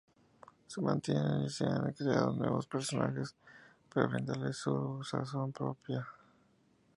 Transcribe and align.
Se 0.65 0.81
mantienen 0.81 1.43
y 1.43 1.49
se 1.51 1.63
han 1.63 1.93
creado 1.93 2.33
nuevos 2.33 2.65
personajes 2.65 3.35
para 3.93 4.07
brindarle 4.07 4.51
su 4.51 5.03
sazón 5.03 5.51
propia. 5.51 6.07